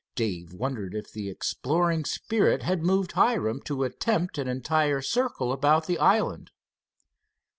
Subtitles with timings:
[0.15, 5.85] Dave wondered if the exploring spirit had moved Hiram to attempt an entire circle about
[5.85, 6.49] the island.